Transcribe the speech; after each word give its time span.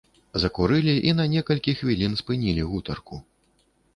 Закурылі 0.43 0.95
і 1.09 1.13
на 1.19 1.25
некалькі 1.33 1.75
хвілін 1.81 2.17
спынілі 2.21 2.63
гутарку. 2.73 3.21